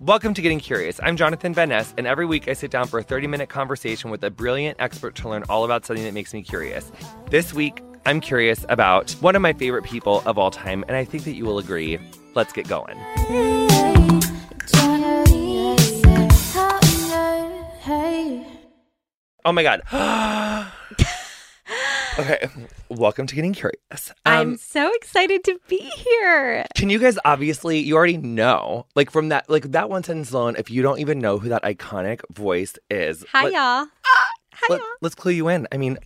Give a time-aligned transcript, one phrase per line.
[0.00, 1.00] Welcome to Getting Curious.
[1.02, 4.10] I'm Jonathan Van Ness, and every week I sit down for a 30 minute conversation
[4.10, 6.92] with a brilliant expert to learn all about something that makes me curious.
[7.30, 11.04] This week, I'm curious about one of my favorite people of all time, and I
[11.04, 11.98] think that you will agree.
[12.36, 12.96] Let's get going.
[19.44, 20.68] Oh my God.
[22.18, 22.48] okay,
[22.88, 24.12] welcome to Getting Curious.
[24.26, 26.64] I'm Um, so excited to be here.
[26.74, 30.56] Can you guys obviously you already know like from that like that one sentence alone
[30.58, 33.86] if you don't even know who that iconic voice is Hi, let, y'all.
[34.02, 34.88] Hi, let, y'all.
[35.00, 35.66] Let's clue you in.
[35.72, 35.98] I mean,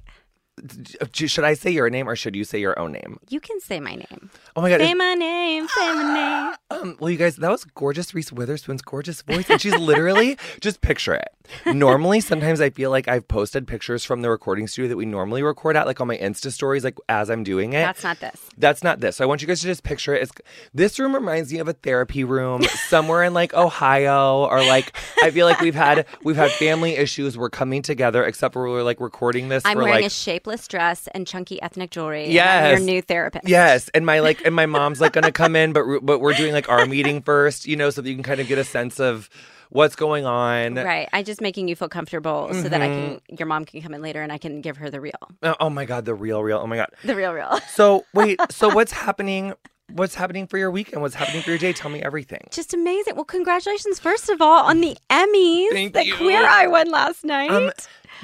[1.14, 3.18] should I say your name or should you say your own name?
[3.30, 4.30] You can say my name.
[4.54, 4.80] Oh my god!
[4.80, 5.66] Say my name.
[5.68, 6.56] Say my name.
[6.70, 10.80] Um, well, you guys, that was gorgeous Reese Witherspoon's gorgeous voice, and she's literally just
[10.82, 11.28] picture it.
[11.66, 15.42] Normally, sometimes I feel like I've posted pictures from the recording studio that we normally
[15.42, 17.82] record at, like on my Insta stories, like as I'm doing it.
[17.82, 18.40] That's not this.
[18.56, 19.16] That's not this.
[19.16, 20.22] So I want you guys to just picture it.
[20.22, 20.32] It's,
[20.74, 25.30] this room reminds me of a therapy room somewhere in like Ohio, or like I
[25.30, 27.36] feel like we've had we've had family issues.
[27.38, 29.64] We're coming together, except for we're like recording this.
[29.64, 30.10] I'm for wearing like a
[30.42, 32.28] shapeless dress and chunky ethnic jewelry.
[32.30, 32.70] Yes.
[32.70, 33.48] your new therapist.
[33.48, 36.52] Yes, and my like, and my mom's like gonna come in, but but we're doing
[36.52, 38.98] like our meeting first, you know, so that you can kind of get a sense
[38.98, 39.28] of
[39.70, 40.74] what's going on.
[40.74, 41.08] Right.
[41.12, 43.34] I'm just making you feel comfortable so that I can, Mm-hmm.
[43.38, 45.70] your mom can come in later and I can give her the real, Oh, oh
[45.70, 46.58] my god, the real, real.
[46.58, 46.88] Oh my god.
[47.04, 47.58] the real, real.
[47.72, 49.54] So wait, so what's happening?
[49.92, 51.02] What's happening for your weekend?
[51.02, 51.72] What's happening for your day?
[51.72, 52.48] Tell me everything.
[52.50, 53.14] Just amazing.
[53.14, 56.16] Well, congratulations, first of all, on the Emmys Thank that you.
[56.16, 57.50] Queer Eye won last night.
[57.50, 57.70] Um,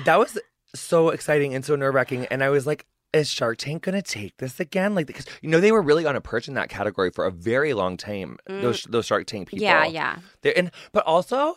[0.05, 0.39] that was
[0.81, 2.87] so exciting and so nerve wracking, and I was like.
[3.15, 4.95] Is Shark Tank gonna take this again?
[4.95, 7.31] Like, because you know they were really on a perch in that category for a
[7.31, 8.37] very long time.
[8.47, 9.67] Those those Shark Tank people.
[9.67, 9.71] Mm.
[9.71, 10.19] yeah, yeah.
[10.43, 11.57] They're, and but also,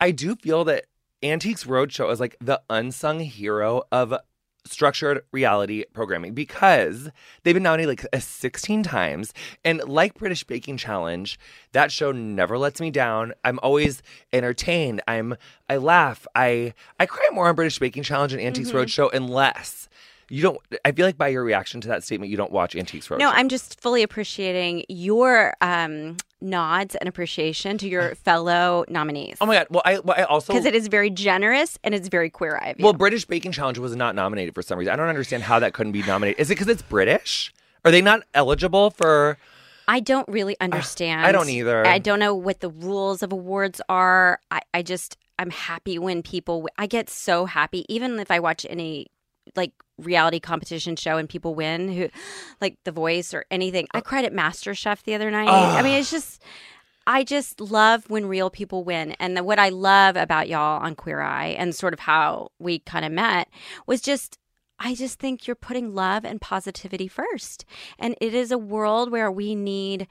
[0.00, 0.84] I do feel that
[1.20, 4.14] Antiques Roadshow is like the unsung hero of
[4.64, 7.10] structured reality programming because
[7.42, 9.32] they've been nominated like uh, 16 times.
[9.64, 11.38] And like British Baking Challenge
[11.72, 13.32] that show never lets me down.
[13.44, 15.02] I'm always entertained.
[15.06, 15.36] I'm
[15.68, 16.26] I laugh.
[16.34, 18.78] I I cry more on British Baking Challenge and Antiques Mm-hmm.
[18.78, 19.88] Roadshow unless
[20.28, 23.08] you don't I feel like by your reaction to that statement you don't watch Antiques
[23.08, 29.38] Roadshow No, I'm just fully appreciating your um, nods and appreciation to your fellow nominees.
[29.40, 32.08] Oh my god well I well, I also Because it is very generous and it's
[32.08, 32.74] very queer eye.
[32.78, 34.92] Well, British Baking Challenge was not nominated for some reason.
[34.92, 36.40] I don't understand how that couldn't be nominated.
[36.40, 37.52] Is it because it's British?
[37.84, 39.38] Are they not eligible for?
[39.86, 41.26] I don't really understand.
[41.26, 41.86] I don't either.
[41.86, 44.40] I don't know what the rules of awards are.
[44.50, 48.64] I, I just, I'm happy when people, I get so happy, even if I watch
[48.68, 49.08] any
[49.56, 52.08] like reality competition show and people win, who
[52.60, 53.86] like The Voice or anything.
[53.92, 55.48] I cried at MasterChef the other night.
[55.48, 56.42] I mean, it's just,
[57.06, 59.12] I just love when real people win.
[59.12, 62.78] And the, what I love about y'all on Queer Eye and sort of how we
[62.80, 63.48] kind of met
[63.86, 64.38] was just,
[64.78, 67.64] I just think you're putting love and positivity first.
[67.98, 70.08] And it is a world where we need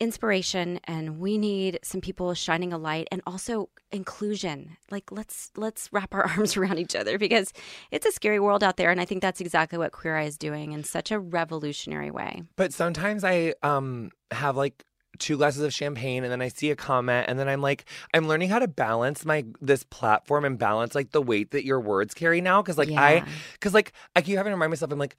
[0.00, 4.76] inspiration and we need some people shining a light and also inclusion.
[4.90, 7.52] Like let's let's wrap our arms around each other because
[7.90, 10.38] it's a scary world out there and i think that's exactly what queer eye is
[10.38, 12.42] doing in such a revolutionary way.
[12.56, 14.84] But sometimes I um have like
[15.18, 17.84] two glasses of champagne and then I see a comment and then I'm like
[18.14, 21.80] I'm learning how to balance my this platform and balance like the weight that your
[21.80, 24.98] words carry now because like I because like I keep having to remind myself I'm
[24.98, 25.16] like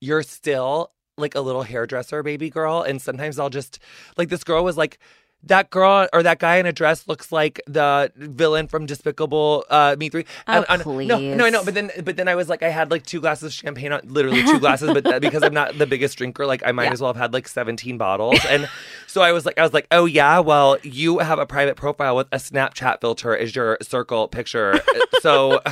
[0.00, 3.78] you're still like a little hairdresser baby girl and sometimes I'll just
[4.16, 4.98] like this girl was like
[5.42, 9.96] that girl or that guy in a dress looks like the villain from Despicable uh,
[9.98, 10.26] Me Three.
[10.46, 11.64] Oh, And- and- No, no, I know.
[11.64, 14.02] But then, but then I was like, I had like two glasses of champagne, on,
[14.04, 14.92] literally two glasses.
[14.92, 16.92] But that, because I'm not the biggest drinker, like I might Yeah.
[16.92, 18.38] as well have had like 17 bottles.
[18.50, 18.68] And
[19.06, 22.16] so I was like, I was like, oh yeah, well you have a private profile
[22.16, 24.78] with a Snapchat filter as your circle picture.
[25.22, 25.62] so,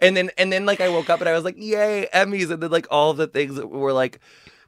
[0.00, 2.62] and then and then like I woke up and I was like, yay, Emmys, and
[2.62, 4.18] then like all the things were like.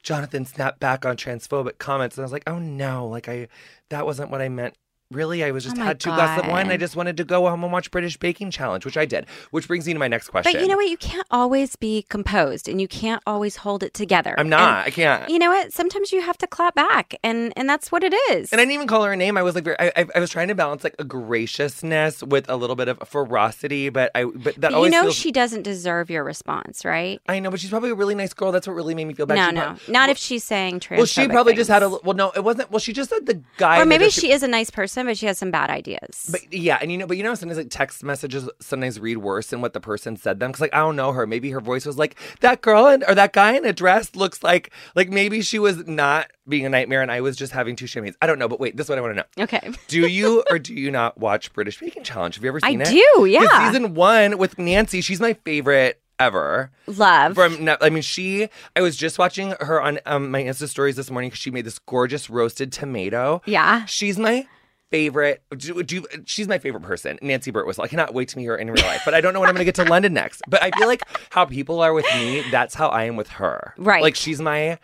[0.03, 3.07] Jonathan snapped back on transphobic comments, and I was like, "Oh no!
[3.07, 3.49] Like I,
[3.91, 4.75] that wasn't what I meant.
[5.13, 6.71] Really, I was just Oh had two glasses of wine.
[6.71, 9.27] I just wanted to go home and watch British Baking Challenge, which I did.
[9.51, 10.53] Which brings me to my next question.
[10.53, 13.95] but you know what you can't always be composed and you can't always hold it
[13.95, 14.87] together I'm not.
[14.87, 15.29] I can't.
[15.31, 18.53] you know what sometimes you have to clap back and and that's what it is
[18.53, 19.37] And I didn't even call her a name.
[19.37, 22.49] I was like, very, I, I, I was trying to balance like a graciousness with
[22.49, 25.15] a little bit of ferocity, but I, but that But you always know feels.
[25.17, 28.53] she doesn't deserve your response right I know, but she's probably a really nice girl.
[28.53, 29.37] That's what really made me feel bad.
[29.37, 31.89] no She no prob- not if she's saying trans Well, she probably just had a.
[31.89, 32.71] Well, no, it wasn't.
[32.71, 33.81] Well, she just said the guy.
[33.81, 36.53] or maybe dress- she is a nice person but she has some bad ideas But
[36.53, 39.61] yeah, and you know, but you know, sometimes like text messages sometimes read worse than
[39.61, 41.27] what the person said them because like I don't know her.
[41.27, 44.43] Maybe her voice was like that girl in, or that guy in a dress looks
[44.43, 47.87] like like maybe she was not being a nightmare and I was just having two
[47.87, 48.17] champagnes.
[48.23, 49.45] I don't know, but wait, this is what I want to know.
[49.45, 52.35] okay Do you or do you not watch British Baking Challenge?
[52.35, 52.89] Have you ever I seen it?
[52.89, 53.67] do, 'Cause yeah.
[53.69, 56.71] Season one with Nancy, she's my favorite ever.
[56.87, 58.49] love From I mean, she.
[58.77, 61.65] I was just watching her on um, my Insta stories this morning because she made
[61.65, 63.43] this gorgeous roasted tomato.
[63.47, 64.47] yeah She's my
[64.93, 65.43] favorite.
[65.57, 67.83] Do, do, she's my favorite person, Nancy Birtwistle.
[67.83, 69.55] I cannot wait to meet her in real life, but I don't know when I'm
[69.57, 70.43] going to get to London next.
[70.47, 73.75] But I feel like how people are with me, that's how I am with her.
[73.79, 74.03] Right.
[74.03, 74.79] Like she's my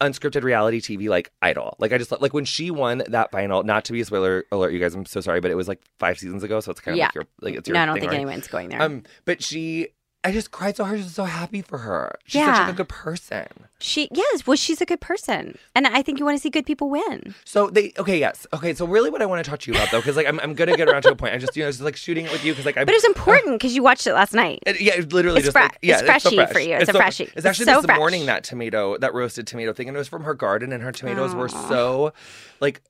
[0.00, 1.76] unscripted reality TV like idol.
[1.78, 3.62] Like I just like when she won that final.
[3.62, 4.94] Not to be a spoiler alert, you guys.
[4.94, 7.06] I'm so sorry, but it was like five seasons ago, so it's kind of Yeah.
[7.06, 7.74] like your like it's your.
[7.74, 8.80] No, I don't think anyone's going there.
[8.82, 9.88] Um, but she,
[10.24, 11.00] I just cried so hard.
[11.00, 12.16] I was so happy for her.
[12.26, 12.62] She's such Yeah.
[12.66, 13.46] like a good person.
[13.80, 16.64] she, yes, well, she's a good person, and I think you want to see good
[16.64, 17.34] people win.
[17.44, 18.72] So they okay, yes, okay.
[18.74, 20.54] So really, what I want to talk to you about though, because like I'm, I'm
[20.54, 21.34] gonna get around to a point.
[21.34, 22.86] I just you know just like shooting it with you because like I'm.
[22.86, 24.60] But it's important because you watched it last night.
[24.64, 26.52] It, yeah, it's literally It's just fre- like yeah, it's so freshy fresh.
[26.52, 26.74] for you.
[26.76, 27.24] It's a so, freshie.
[27.24, 27.98] It's It's actually so this fresh.
[27.98, 30.92] morning that tomato, that roasted tomato thing, and it was from her garden, and her
[30.92, 32.12] tomatoes were so
[32.60, 32.80] like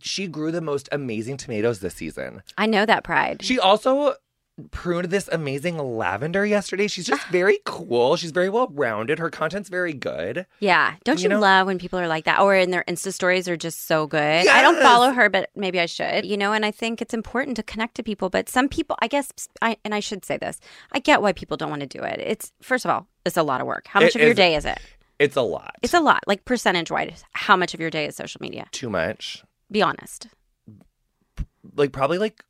[0.00, 2.42] she grew the most amazing tomatoes this season.
[2.56, 3.42] I know that pride.
[3.42, 4.14] She also
[4.60, 6.86] pruned this amazing lavender yesterday.
[6.88, 8.16] She's just very cool.
[8.16, 9.18] She's very well rounded.
[9.18, 10.46] Her content's very good.
[10.60, 10.94] Yeah.
[11.04, 11.40] Don't You you, know?
[11.40, 12.40] love when people are like that?
[12.40, 14.46] Or in their Insta stories are just so good.
[14.48, 16.24] I don't follow her, but maybe I should.
[16.24, 18.30] You know, and I think it's important to connect to people.
[18.30, 20.60] But some people, I guess, I, and I should say this,
[20.92, 22.20] I get why people don't want to do it.
[22.20, 23.86] It's, first of all, it's a lot of work.
[23.86, 24.78] How much It of your is- day is it?
[25.18, 25.74] It's a lot.
[25.82, 27.24] It's a lot, like percentage wise.
[27.32, 28.66] How much of your day is social media?
[28.72, 29.44] too much.
[29.70, 30.28] Be honest.
[31.76, 32.42] Like probably like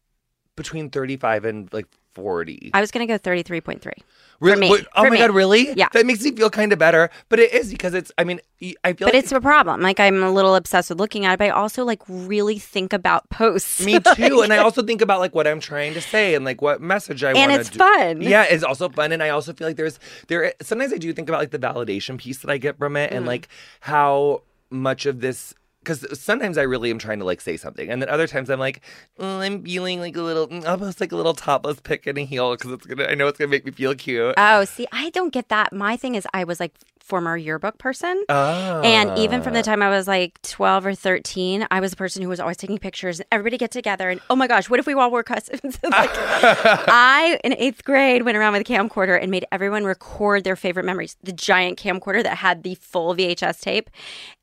[0.56, 2.70] between 35 and like 40.
[2.74, 3.92] I was going to go 33.3.
[4.40, 4.58] Really?
[4.60, 4.70] me.
[4.70, 5.18] Wait, oh For my me.
[5.18, 5.70] god, really?
[5.74, 5.88] Yeah.
[5.92, 7.10] That makes me feel kind of better.
[7.28, 8.10] But it is because it's.
[8.16, 8.40] I mean,
[8.82, 9.82] I feel But like it's a problem.
[9.82, 12.94] Like I'm a little obsessed with looking at it, but I also like really think
[12.94, 13.84] about posts.
[13.84, 14.40] me too.
[14.40, 17.22] and I also think about like what I'm trying to say and like what message
[17.22, 18.22] I want and it's fun.
[18.22, 19.98] Yeah, it's also fun, and I also feel like there's
[20.28, 20.54] there.
[20.62, 23.16] Sometimes I do think about like the validation piece that I get from it, Mm.
[23.18, 23.46] and like
[23.80, 25.54] how much of this.
[25.81, 28.61] Because sometimes I really am trying to like say something, and then other times I'm
[28.61, 28.82] like,
[29.19, 32.25] "Oh, I'm feeling like a little, mm, almost like a little topless pick in a
[32.25, 33.05] heel because it's gonna.
[33.05, 34.35] I know it's gonna make me feel cute.
[34.37, 35.73] Oh, see, I don't get that.
[35.73, 38.25] My thing is, I was like former yearbook person.
[38.29, 38.81] Oh.
[38.82, 39.62] And even from the ah.
[39.62, 42.79] time I was like 12 or 13, I was a person who was always taking
[42.79, 45.62] pictures and everybody get together and oh my gosh, what if we all wore costumes?
[45.82, 50.56] like, I, in eighth grade, went around with a camcorder and made everyone record their
[50.56, 51.17] favorite memories.
[51.23, 53.91] The giant camcorder that had the full VHS tape.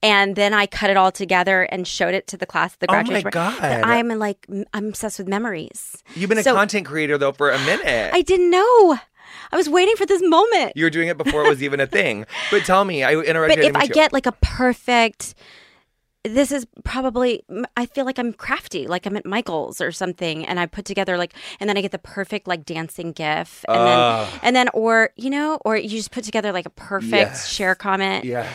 [0.03, 2.87] And then I cut it all together and showed it to the class at the
[2.89, 3.21] Oh my.
[3.21, 3.61] God.
[3.61, 6.03] I'm like, I'm obsessed with memories.
[6.15, 8.11] You've been a content creator though for a minute.
[8.13, 8.99] I didn't know.
[9.51, 10.73] I was waiting for this moment.
[10.75, 12.25] you were doing it before it was even a thing.
[12.51, 13.59] But tell me, I interrupted.
[13.59, 13.93] But if I too.
[13.93, 15.35] get like a perfect,
[16.23, 17.43] this is probably,
[17.77, 21.17] I feel like I'm crafty, like I'm at Michael's or something, and I put together
[21.17, 23.85] like, and then I get the perfect like dancing gif, and Ugh.
[23.87, 24.39] then, ah.
[24.43, 27.47] and then, or you know, or you just put together like a perfect Yes.
[27.49, 28.25] share comment.
[28.25, 28.53] Yes.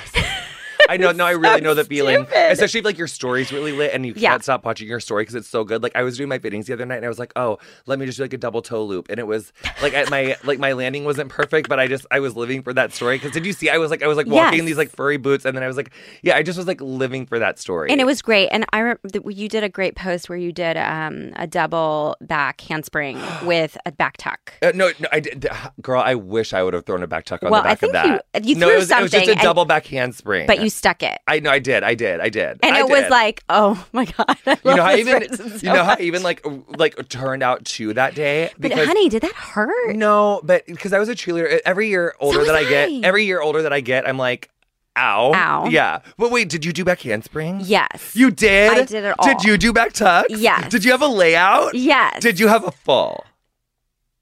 [0.92, 1.12] I know.
[1.12, 2.24] No, I really know the feeling.
[2.24, 2.52] stupid.
[2.52, 4.30] Especially if like your story's really lit and you Yeah.
[4.30, 5.82] can't stop watching your story because it's so good.
[5.82, 7.98] Like I was doing my fittings the other night and I was like, oh, let
[7.98, 9.52] me just do like a double toe loop, and it was
[9.82, 12.72] like at my like my landing wasn't perfect, but I just I was living for
[12.74, 13.16] that story.
[13.16, 13.70] Because did you see?
[13.70, 15.66] I was like I was like walking in these like furry boots, and then I
[15.66, 15.92] was like,
[16.22, 17.90] yeah, I just was like living for that story.
[17.90, 18.48] And it was great.
[18.48, 22.16] And I re- th- you did a great post where you did um, a double
[22.20, 24.52] back handspring with a back tuck.
[24.62, 25.46] Uh, no, no, I did,
[25.80, 26.02] girl.
[26.02, 27.94] I wish I would have thrown a back tuck on Well, the I back think
[27.94, 28.06] of that.
[28.44, 30.46] you- you no, threw it was, it was just something a and- double back handspring.
[30.46, 31.20] But you stuck it.
[31.28, 34.04] I know, I did, I did, I did, And I it was like, oh my
[34.04, 34.36] God.
[34.46, 36.00] I you know how even so you know how much.
[36.00, 36.44] even like
[36.76, 39.94] like turned out to that day But because honey, did that hurt?
[39.94, 43.24] no, but because I was a cheerleader every year older was that I get, every
[43.24, 44.50] year older that I get, I'm like,
[44.96, 45.66] ow, Ow.
[45.68, 46.00] yeah.
[46.18, 47.60] But wait, did you do back handspring?
[47.62, 48.16] Yes.
[48.16, 48.72] You did.
[48.72, 49.24] I did it all.
[49.26, 50.30] Did you do back tucks?
[50.36, 50.68] Yes.
[50.68, 51.74] Did you have a layout?
[51.76, 52.20] Yes.
[52.20, 53.24] Did you have a full?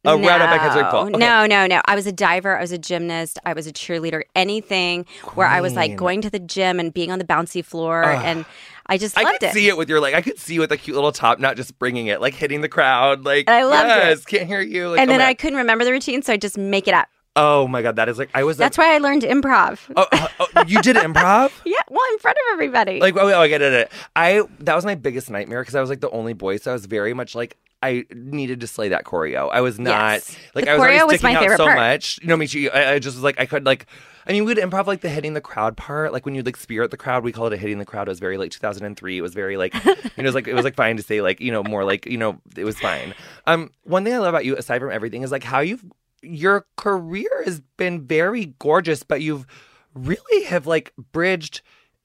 [0.04, 0.28] Oh, a no.
[0.28, 1.00] round up back handspring full.
[1.00, 1.19] Okay.
[1.19, 1.83] No, no, no.
[1.85, 2.57] I was a diver.
[2.57, 3.38] I was a gymnast.
[3.45, 4.23] I was a cheerleader.
[4.35, 5.04] Anything
[5.35, 8.23] where I was like going to the gym and being on the bouncy floor, Ugh.
[8.25, 8.45] and
[8.87, 9.52] I just I could it.
[9.52, 10.14] see it with your like.
[10.14, 12.62] I could see you with a cute little top, not just bringing it, like hitting
[12.62, 13.45] the crowd, like.
[13.47, 14.09] And I loved it.
[14.09, 14.88] yes, Can't hear you.
[14.88, 17.09] Like, and oh then I couldn't remember the routine, so I just make it up.
[17.37, 18.57] Oh my god, that is like I was.
[18.57, 19.78] That's like, why I learned improv.
[19.97, 21.52] oh, oh, oh, you did improv.
[21.64, 23.00] Yeah, well, in front of everybody.
[23.00, 23.40] Like, oh, oh.
[23.40, 23.92] I get it.
[24.16, 26.75] I that was my biggest nightmare because I was like the only boy, so I
[26.75, 29.49] was very much like I needed to slay that choreo.
[29.50, 30.37] I was not Yes.
[30.54, 31.76] like The I was already choreo was sticking out so part.
[31.78, 32.18] much.
[32.22, 32.70] You know, me too.
[32.72, 33.87] I, I just was like I could like.
[34.26, 36.90] I mean, we'd improv like the hitting the crowd part, like when you like spirit
[36.90, 37.25] the crowd.
[37.25, 38.06] We call it a hitting the crowd.
[38.06, 39.16] It was very like 2003.
[39.16, 41.22] It was very like, you know, it was like it was like fine to say
[41.22, 43.14] like you know more like you know it was fine.
[43.46, 45.84] Um, one thing I love about you, aside from everything, is like how you've
[46.22, 49.46] your career has been very gorgeous, but you've
[49.94, 51.62] really have like bridged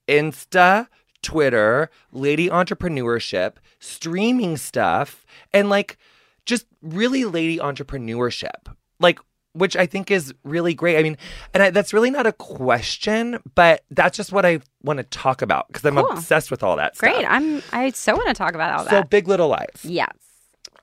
[0.07, 0.87] Insta,
[1.25, 5.97] Twitter, lady entrepreneurship, streaming stuff, and like
[6.45, 8.71] just really lady entrepreneurship.
[8.99, 9.19] Like
[9.53, 10.97] which I think is really great.
[10.99, 11.17] I mean,
[11.53, 15.41] and I, that's really not a question, but that's just what I want to talk
[15.41, 16.11] about because I'm Cool.
[16.11, 17.09] obsessed with all that stuff.
[17.13, 17.25] Great.
[17.25, 17.63] I'm.
[17.71, 19.03] I so want to talk about all So, that.
[19.05, 19.79] So Big Little Lies.
[19.83, 20.11] Yes.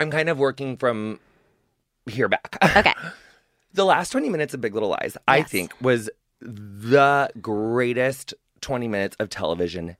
[0.01, 1.21] I'm kind of working from
[2.07, 2.57] here back.
[2.77, 2.95] Okay.
[3.75, 9.17] the last 20 minutes of Big Little Lies, I think, was the greatest 20 minutes
[9.21, 9.97] of television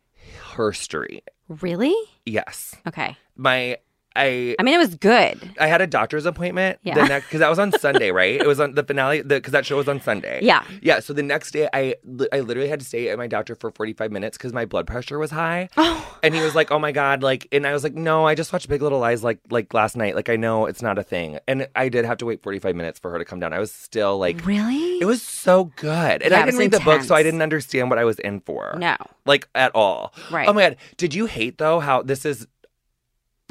[0.57, 1.23] history.
[1.49, 1.95] Really?
[2.25, 2.75] Yes.
[2.87, 3.17] Okay.
[3.37, 3.79] My
[4.17, 5.51] I I mean, it was good.
[5.61, 7.05] I had a doctor's appointment the Yeah.
[7.07, 8.41] next because that was on Sunday, right?
[8.41, 10.41] It was on the finale because that show was on Sunday.
[10.43, 10.65] Yeah.
[10.81, 11.01] Yeah.
[11.01, 11.95] So the next day, I
[12.33, 14.87] I literally had to stay at my doctor for forty five minutes because my blood
[14.87, 15.69] pressure was high.
[15.77, 16.19] Oh.
[16.23, 18.53] And he was like, "Oh my god!" Like, and I was like, "No, I just
[18.53, 20.15] watched Big Little Lies like like last night.
[20.15, 22.77] Like, I know it's not a thing." And I did have to wait forty five
[22.77, 23.53] minutes for her to come down.
[23.53, 24.99] I was still like, Really?
[25.01, 27.91] it was so good, and Yeah, I didn't read the book, so I didn't understand
[27.91, 28.77] what I was in for.
[28.79, 28.97] No.
[29.27, 30.13] like at all.
[30.31, 30.49] Right.
[30.49, 30.77] Oh my god!
[30.97, 32.47] Did you hate though how this is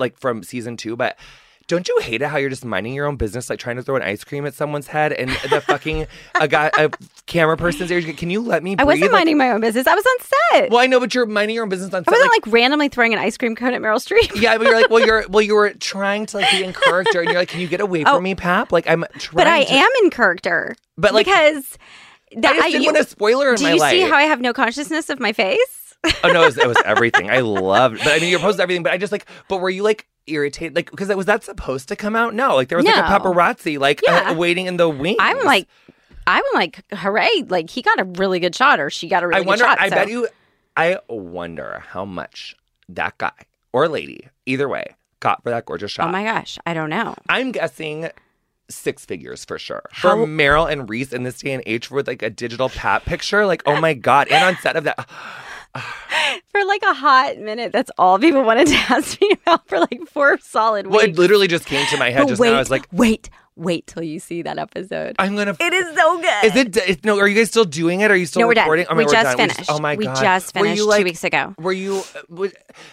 [0.02, 1.18] like from season two, but.
[1.68, 3.96] Don't you hate it how you're just minding your own business, like trying to throw
[3.96, 6.06] an ice cream at someone's head, and the fucking
[6.36, 6.90] a guy, a
[7.28, 8.02] camera person's there?
[8.02, 8.76] Can you let me?
[8.78, 9.88] I wasn't Like- minding my own business.
[9.88, 10.28] I was on
[10.60, 10.70] set.
[10.72, 12.10] well, I know, but you're minding your own business on set.
[12.10, 14.42] I wasn't like- like, randomly throwing an ice cream cone at Meryl Streep.
[14.42, 17.22] Yeah, but you're like, well, you're well, you were trying to like be in character,
[17.22, 18.20] and you're like, can you get away from Oh.
[18.20, 18.74] me, Pap?
[18.74, 19.36] Like I'm trying.
[19.38, 20.76] but I to- am in character.
[20.98, 21.78] But, like, because
[22.36, 24.24] that I just didn't you- want a spoiler in do my you see how I
[24.24, 25.81] have no consciousness of my face?
[26.24, 27.30] Oh no, it was, it was everything.
[27.30, 28.84] I loved, but I mean, you're opposed to everything.
[28.84, 30.76] But I just like, but were you like irritated?
[30.76, 32.34] Like, because was that supposed to come out?
[32.34, 33.04] No, like there was like a No.
[33.20, 34.32] paparazzi like Yeah.
[34.32, 35.18] uh, waiting in the wings.
[35.20, 35.68] I'm like,
[36.28, 37.44] I'm like, hooray!
[37.48, 39.64] Like he got a really good shot, or she got a really I wonder.
[39.64, 39.82] good shot.
[39.82, 40.28] I so- bet you.
[40.78, 42.56] I wonder how much
[42.90, 43.34] that guy
[43.74, 46.08] or lady, either way, got for that gorgeous shot.
[46.08, 47.14] Oh my gosh, I don't know.
[47.28, 48.10] I'm guessing
[48.70, 49.82] six figures for sure.
[49.92, 53.04] How- For Meryl and Reese in this day and age with like a digital pat
[53.04, 54.30] picture, like oh my god!
[54.30, 55.10] And on set of that,
[56.52, 60.02] For like a hot minute, that's all people wanted to ask me about for like
[60.08, 62.58] four solid well, it literally just came to my head But just wait, now.
[62.58, 65.16] I was like, wait, wait till you see that episode.
[65.20, 65.56] I'm gonna.
[65.60, 66.46] it is so good.
[66.46, 66.78] Is it?
[66.78, 68.10] it- No, are you guys still doing it?
[68.12, 68.86] Are you still No, we're done.
[68.90, 69.38] Oh we we're just done.
[69.38, 69.60] finished.
[69.60, 71.54] just- oh my we god, we just Were finished you, two weeks ago.
[71.60, 72.04] Were you?
[72.32, 72.48] uh,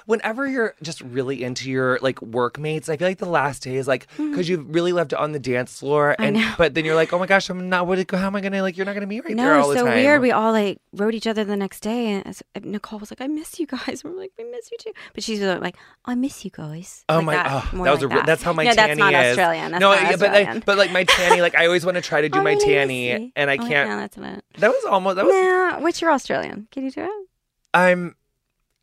[0.06, 3.86] Whenever you're just really into your like workmates, I feel like the last day is
[3.88, 6.16] like because you've really left it on the dance floor.
[6.18, 6.54] I and know.
[6.58, 7.86] but then you're like, oh my gosh, I'm not.
[7.86, 7.98] What?
[7.98, 8.76] It go how am I gonna like?
[8.76, 10.20] You're not gonna be right no, there all it's the so weird.
[10.20, 13.26] We all like wrote each other the next day, and as- Nicole was like, "I
[13.26, 16.50] miss you guys." We're like, "We miss you too," but she's like, "I miss you
[16.50, 17.32] guys." Oh Like my!
[17.34, 18.26] that, oh, that was like a, that.
[18.26, 19.38] that's how my no, tanny that's not is.
[19.38, 19.70] Australian.
[19.72, 20.47] That's no, not yeah, but Australian.
[20.54, 22.54] Like, but like my tanny, like I always want to try to do Oh, my
[22.56, 23.70] tanny, and I Oh, can't.
[23.88, 24.44] Yeah, that's not.
[24.58, 25.16] That was almost.
[25.16, 25.34] That was.
[25.34, 26.68] Nah, what's your Australian?
[26.70, 27.26] Can you do it?
[27.74, 28.14] I'm.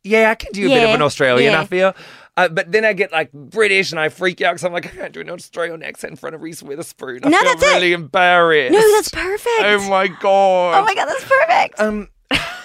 [0.04, 1.54] Yeah, I can do a bit of an Australian.
[1.54, 1.94] I feel.
[2.36, 4.90] Uh, but then I get like British and I freak out because I'm like I
[4.90, 7.20] can't do an Australian accent in front of Reese Witherspoon.
[7.24, 7.66] I No, feel that's it.
[7.74, 8.72] really embarrassed.
[8.72, 9.60] No, that's perfect.
[9.62, 10.78] Oh my god.
[10.78, 11.80] Oh my god, that's perfect.
[11.80, 12.08] Um,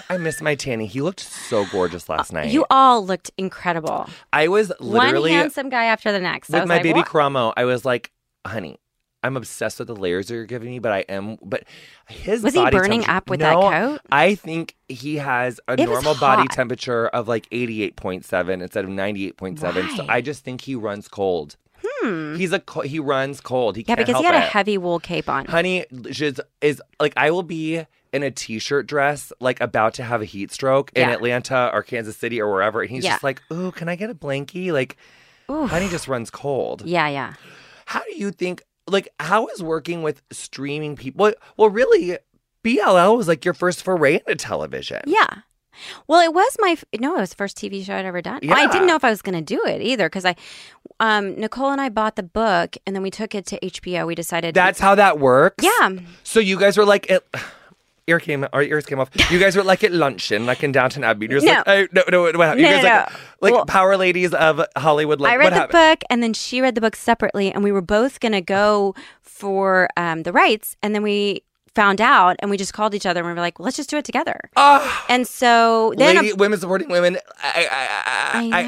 [0.10, 0.88] I miss my Tanny.
[0.88, 2.48] He looked so gorgeous last night.
[2.48, 4.10] Uh, you all looked incredible.
[4.34, 6.50] I was literally One handsome guy after the next.
[6.50, 8.12] With my like, baby "What?" I was like,
[8.46, 8.78] honey.
[9.24, 11.38] I'm obsessed with the layers that you're giving me, but I am.
[11.44, 11.64] But
[12.08, 14.02] his Was he burning up with No, that coat?
[14.12, 19.96] I think he has a It normal body temperature of like 88.7 instead of 98.7.
[19.96, 21.56] So I just think he runs cold.
[21.84, 22.36] Hmm.
[22.36, 23.76] He's a he runs cold.
[23.76, 25.46] He Yeah, because he had a heavy wool cape on.
[25.46, 30.22] Honey is, is like I will be in a t-shirt dress, like about to have
[30.22, 31.14] a heat stroke in Yeah.
[31.16, 33.12] Atlanta or Kansas City or wherever, and he's Yeah.
[33.12, 34.98] just like, "Ooh, can I get a blankie?" Like,
[35.50, 35.70] Oof.
[35.70, 36.84] honey just runs cold.
[36.86, 37.34] Yeah, yeah.
[37.86, 38.64] How do you think?
[38.92, 41.24] Like, how is working with streaming people?
[41.24, 42.18] Well, well, really,
[42.64, 45.02] BLL was like your first foray into television.
[45.06, 45.28] Yeah.
[46.08, 48.40] Well, it was my no, it was the first TV show I'd ever done.
[48.44, 48.56] Yeah.
[48.56, 50.36] I didn't know if I was going to do it either because I,
[51.00, 54.06] um, Nicole and I bought the book and then we took it to HBO.
[54.06, 55.64] We decided That's how that works.
[55.64, 55.90] yeah,
[56.24, 57.26] So you guys were like, it,
[58.12, 59.10] ear came, our ears came off.
[59.32, 61.28] You guys were like at luncheon, like in Downton Abbey.
[61.30, 61.64] You're just No.
[61.66, 62.62] like, oh, no, no, what happened?
[62.62, 63.18] You guys no, like, no.
[63.42, 65.20] like Well- power ladies of Hollywood.
[65.22, 66.00] Like, I read what the happened?
[66.00, 68.94] book and then she read the book separately, and we were both going to go
[69.22, 71.42] for um, the rights, and then we
[71.76, 73.90] found out, and we just called each other and we were like, well, let's just
[73.90, 74.40] do it together.
[74.58, 77.18] Ah, And so then lady, women supporting women.
[77.42, 78.64] I, I I,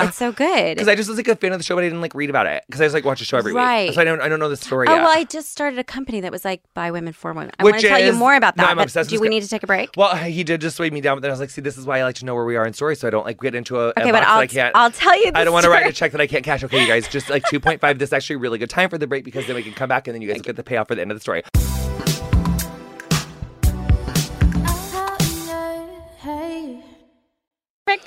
[0.00, 0.74] know it's so good.
[0.76, 2.30] Because I just was like a fan of the show, but I didn't like read
[2.30, 3.88] about it because I just like watch the show every Right.
[3.88, 3.94] week.
[3.94, 5.02] So I don't, I don't know the story Oh yet.
[5.02, 7.50] well, I just started a company that was like by women for women.
[7.58, 8.68] I Which want to tell you more about that No.
[8.68, 9.90] I'm obsessed do we this- need to take a break?
[9.96, 11.84] well, he did just weigh me down, but then I was like, see, this is
[11.86, 13.54] why I like to know where we are in story, so I don't like get
[13.54, 14.74] into a, a Okay, but I'll I can't.
[14.74, 15.30] I'll tell you.
[15.34, 16.64] I don't want to write a check that I can't cash.
[16.64, 17.98] Okay, you guys, just like 2.5.
[17.98, 19.88] This is actually a really good time for the break because then we can come
[19.88, 21.42] back and then you guys get the payoff for the end of the story.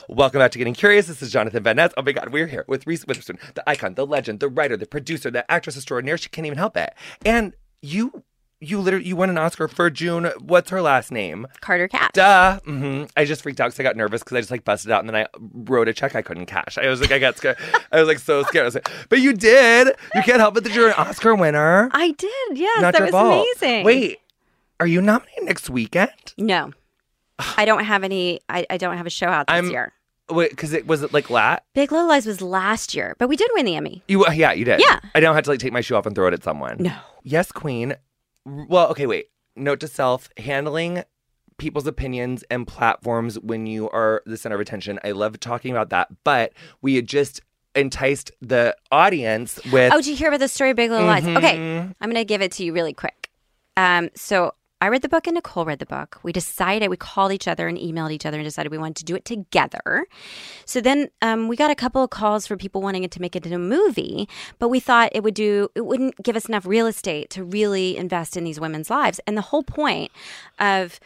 [0.10, 1.08] Welcome back to Getting Curious.
[1.08, 1.94] This is Jonathan Van Ness.
[1.96, 4.86] Oh my God, we're here with Reese Witherspoon, the icon, the legend, the writer, the
[4.86, 6.18] producer, the actress extraordinaire.
[6.18, 6.94] She can't even help it.
[7.26, 8.24] And you,
[8.60, 10.26] you literally, you won an Oscar for June.
[10.42, 11.48] What's her last name?
[11.62, 12.10] Carter Cash.
[12.12, 12.60] Duh.
[12.66, 15.00] hmm I just freaked out because I got nervous because I just like busted out
[15.00, 16.78] and then I wrote a check I couldn't cash.
[16.78, 17.56] I was like, I got scared.
[17.94, 18.64] I was like so scared.
[18.64, 19.88] I was like, but you did.
[20.14, 21.90] You can't help it that you're an Oscar winner.
[21.94, 22.58] I did.
[22.58, 23.48] Yes, Not that was fault.
[23.62, 23.86] amazing.
[23.86, 24.18] Wait,
[24.82, 26.12] are you nominated next weekend?
[26.38, 26.74] no,
[27.58, 28.40] I don't have any.
[28.50, 29.94] I, I don't have a show out this I'm- year.
[30.32, 31.64] Wait, because it was it like lat.
[31.74, 34.04] Big Little Lies was last year, but we did win the Emmy.
[34.08, 34.80] You uh, yeah, you did.
[34.80, 35.00] Yeah.
[35.16, 36.78] I don't have to like take my shoe off and throw it at someone.
[36.80, 36.94] No.
[37.24, 37.96] Yes, Queen.
[38.46, 39.30] Well, okay, wait.
[39.56, 41.04] Note to self: handling
[41.58, 45.00] people's opinions and platforms when you are the center of attention.
[45.04, 46.10] I love talking about that.
[46.24, 46.54] But
[46.84, 47.42] we had just
[47.74, 51.26] enticed the audience with Oh, did you hear about the story of Big Little Lies?
[51.26, 51.96] Okay, Mhm.
[52.00, 53.32] I'm going to give it to you really quick.
[53.78, 56.20] Um, so I read the book and Nicole read the book.
[56.24, 59.06] We decided, we called each other and emailed each other and decided we wanted to
[59.06, 60.08] do it together.
[60.66, 63.36] So then um, we got a couple of calls for people wanting it to make
[63.36, 66.66] it into a movie, but we thought it would do, it wouldn't give us enough
[66.66, 69.20] real estate to really invest in these women's lives.
[69.28, 70.12] And the whole point
[70.60, 71.00] of,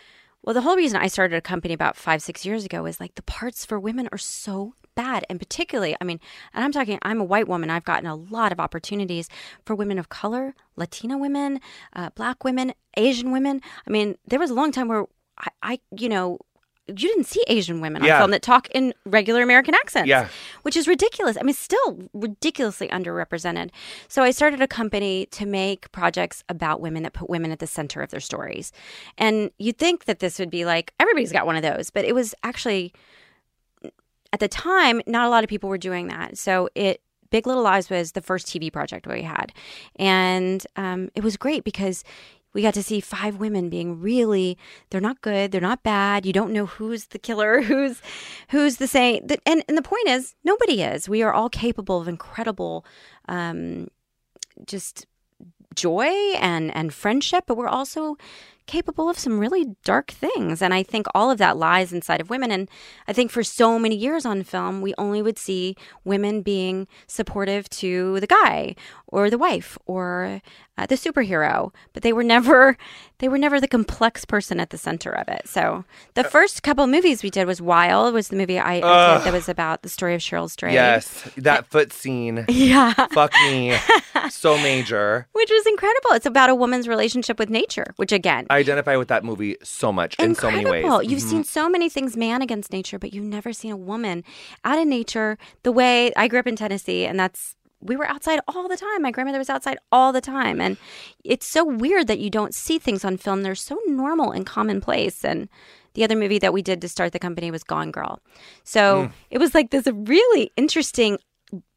[0.44, 3.16] well, the whole reason I started a company about five, six years ago is like
[3.16, 5.26] the parts for women are so bad.
[5.30, 6.20] And particularly, I mean,
[6.54, 7.70] and I'm talking, I'm a white woman.
[7.70, 9.30] I've gotten a lot of opportunities
[9.66, 11.60] for women of color, Latina women,
[11.94, 13.62] uh, black women, Asian women.
[13.88, 15.06] I mean, there was a long time where
[15.40, 16.40] I, I you know,
[16.88, 18.16] you didn't see Asian women Yeah.
[18.16, 20.28] on film that talk in regular American accents Yeah.
[20.64, 21.38] which is ridiculous.
[21.40, 23.70] I mean, still ridiculously underrepresented.
[24.10, 27.68] So I started a company to make projects about women that put women at the
[27.68, 28.74] center of their stories.
[29.18, 32.14] And you'd think that this would be like everybody's got one of those, but it
[32.14, 32.92] was actually
[34.34, 36.38] at the time not a lot of people were doing that.
[36.38, 39.54] So it Big Little Lies was the first TV project we had,
[39.96, 42.04] and um, it was great because
[42.54, 44.58] we got to see five women being really
[44.90, 48.02] they're not good they're not bad you don't know who's the killer who's
[48.50, 49.32] who's the saint.
[49.46, 51.10] And, and the point is nobody is.
[51.10, 52.86] We are all capable of incredible
[53.28, 53.88] um,
[54.66, 55.08] just
[55.76, 58.18] joy and and friendship but we're also
[58.66, 60.62] capable of some really dark things.
[60.62, 62.50] And i think all of that lies inside of women.
[62.50, 62.70] And
[63.10, 65.76] i think for so many years on film we only would see
[66.06, 68.76] women being supportive to the guy
[69.08, 70.42] or the wife or
[70.78, 71.72] uh, the superhero.
[71.92, 72.78] But they were never
[73.20, 75.42] they were never the complex person at the center of it.
[75.48, 79.34] So the first couple movies we did was wild was the movie i, I that
[79.34, 82.46] was about the story of cheryl Strayed Yes, that foot scene.
[82.48, 82.94] yeah.
[83.12, 83.76] Fuck me.
[84.32, 85.28] So major.
[85.34, 86.12] which was incredible.
[86.12, 89.92] It's about a woman's relationship with nature, which again, I identify with that movie so
[89.92, 90.98] much in so many incredible.
[91.00, 91.12] ways.
[91.12, 91.30] You've Mhm.
[91.30, 94.24] seen so many things man against nature, but you've never seen a woman
[94.64, 98.40] out in nature the way I grew up in Tennessee, and that's we were outside
[98.48, 99.02] all the time.
[99.02, 100.78] My grandmother was outside all the time, and
[101.26, 103.42] it's so weird that you don't see things on film.
[103.44, 105.50] They're so normal and commonplace, and.
[105.96, 108.20] The other movie that we did to start the company was Gone Girl.
[108.64, 109.12] So Mm.
[109.30, 111.20] it was like this really interesting,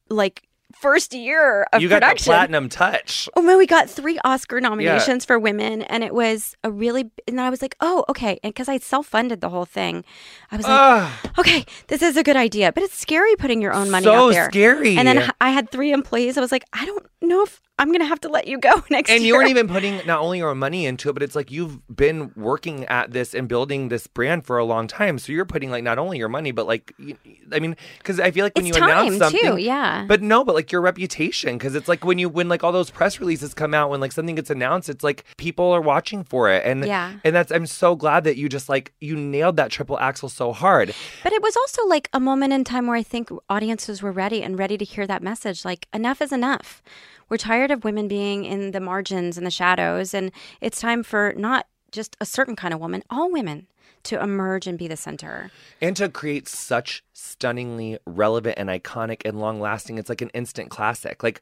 [0.09, 0.46] like,
[0.81, 3.29] first year of you got the platinum touch.
[3.37, 7.11] Oh man, we got three Oscar nominations for women, and it was a really.
[7.27, 8.39] And I was like, oh, okay.
[8.43, 10.05] And because I self funded the whole thing,
[10.51, 13.73] I was like, Ugh, okay, this is a good idea, but it's scary putting your
[13.73, 14.45] own money so out there.
[14.45, 14.97] So scary.
[14.97, 16.37] And then I had three employees.
[16.37, 19.09] I was like, I don't know if I'm gonna have to let you go next
[19.11, 19.17] year.
[19.17, 19.35] and year.
[19.35, 21.79] you weren't even putting not only your own money into it, but it's like you've
[21.95, 25.19] been working at this and building this brand for a long time.
[25.19, 27.17] So you're putting like not only your money, but like, you,
[27.53, 30.05] I mean, because I feel like when It's you announce something, too, yeah.
[30.09, 32.91] But no, but like your reputation, because it's like when you when like all those
[32.91, 36.51] press releases come out, when like something gets announced, it's like people are watching for
[36.51, 37.15] it, and Yeah.
[37.25, 40.53] and that's I'm so glad that you just like you nailed that triple axel so
[40.53, 40.95] hard.
[41.23, 44.43] But it was also like a moment in time where I think audiences were ready
[44.43, 45.65] and ready to hear that message.
[45.65, 46.83] Like, enough is enough.
[47.29, 50.15] We're tired of women being in the margins and the shadows.
[50.15, 53.67] And it's time for not just a certain kind of woman, all women
[54.05, 55.51] to emerge and be the center.
[55.81, 60.71] And to create such stunningly relevant and iconic and long lasting, it's like an instant
[60.71, 61.23] classic.
[61.23, 61.41] Like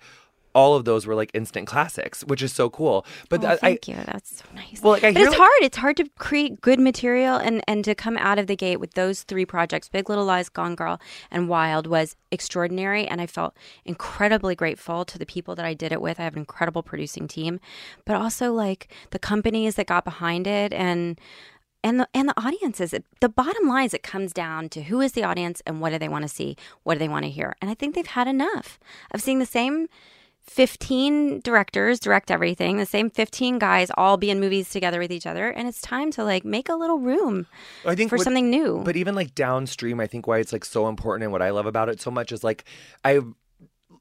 [0.54, 3.04] all of those were like instant classics, which is so cool.
[3.28, 3.96] But Oh, I, thank you.
[4.06, 4.80] That's so nice.
[4.82, 5.50] Well, like, I but it's like- hard.
[5.62, 8.94] It's hard to create good material and, and to come out of the gate with
[8.94, 13.06] those three projects Big Little Lies, Gone Girl, and Wild was extraordinary.
[13.06, 16.18] And I felt incredibly grateful to the people that I did it with.
[16.20, 17.60] I have an incredible producing team,
[18.04, 21.18] but also like the companies that got behind it and
[21.82, 22.92] and the and the audiences.
[22.94, 25.90] It, the bottom line is it comes down to who is the audience and what
[25.90, 27.54] do they want to see, what do they want to hear.
[27.60, 28.78] And I think they've had enough
[29.10, 29.88] of seeing the same
[30.46, 35.26] 15 directors direct everything, the same 15 guys all be in movies together with each
[35.26, 35.48] other.
[35.48, 37.46] And it's time to like make a little room
[37.84, 38.82] I think for something new.
[38.84, 41.66] But even like downstream, I think why it's like so important and what I love
[41.66, 42.64] about it so much is like
[43.04, 43.20] I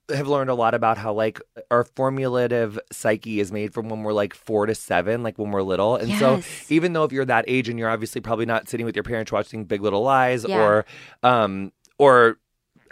[0.10, 1.40] have learned a lot about how like
[1.72, 5.62] our formulative psyche is made from when we're like four to seven, like when we're
[5.62, 5.96] little.
[5.96, 8.96] And so even though if you're that age and you're obviously probably not sitting with
[8.98, 10.62] your parents watching Big Little Lies Yeah.
[10.62, 10.86] or
[11.24, 12.38] um or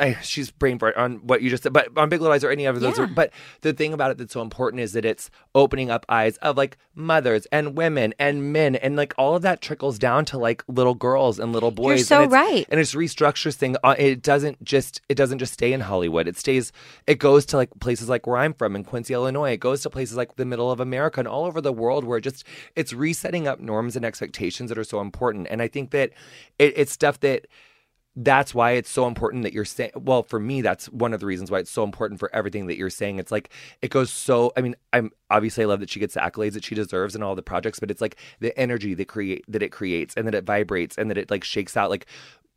[0.02, 2.50] I, she's brain fart on what you just said, but on Big Little Lies or
[2.50, 2.98] any of those.
[2.98, 3.06] Yeah.
[3.06, 6.58] But the thing about it that's so important is that it's opening up eyes of
[6.58, 10.64] like mothers and women and men, and like all of that trickles down to like
[10.68, 12.00] little girls and little boys.
[12.00, 12.66] You're so and it's- right.
[12.70, 13.76] and it's restructures thing.
[13.84, 16.28] Uh, it doesn't just it doesn't just stay in Hollywood.
[16.28, 16.72] It stays.
[17.08, 19.52] It goes to like places like where I'm from in Quincy, Illinois.
[19.52, 22.18] It goes to places like the middle of America and all over the world where
[22.18, 22.44] it just
[22.76, 25.48] it's resetting up norms and expectations that are so important.
[25.52, 26.10] And I think that
[26.58, 27.46] it, it's stuff that
[28.16, 31.26] that's why it's so important that you're saying well for me that's one of the
[31.26, 33.20] reasons why it's so important for everything that you're saying.
[33.20, 33.50] It's like
[33.82, 36.64] it goes so i mean i'm obviously i love that she gets the accolades that
[36.64, 39.72] she deserves in all the projects but it's like the energy that create that it
[39.72, 41.90] creates and that it vibrates and that it like shakes out.
[41.90, 42.06] Like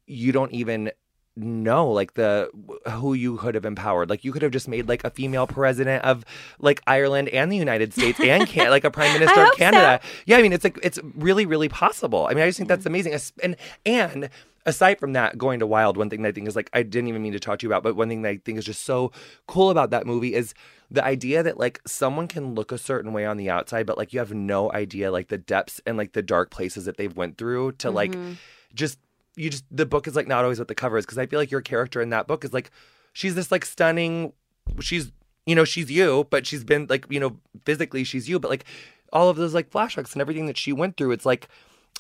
[0.06, 0.90] you don't even
[1.36, 2.48] know like the
[2.92, 6.04] who you could have empowered like you could have just made like a female president
[6.04, 6.24] of
[6.60, 9.58] like ireland and the united states and can like a prime minister of hope so.
[9.58, 12.68] canada yeah i mean it's like it's really really possible i mean i just think
[12.68, 14.30] that's amazing and and
[14.64, 17.08] aside from that going to wild one thing that i think is like i didn't
[17.08, 18.84] even mean to talk to you about but one thing that i think is just
[18.84, 19.10] so
[19.48, 20.54] cool about that movie is
[20.90, 24.12] the idea that like someone can look a certain way on the outside but like
[24.12, 27.36] you have no idea like the depths and like the dark places that they've went
[27.38, 28.34] through to like Mm-hmm.
[28.74, 28.98] just
[29.36, 31.38] you just the book is like not always what the cover is because I feel
[31.40, 32.70] like your character in that book is like
[33.12, 34.32] she's this like stunning
[34.80, 35.12] she's
[35.46, 38.64] you know she's you but she's been like you know physically she's you but like
[39.12, 41.48] all of those like flashbacks and everything that she went through it's like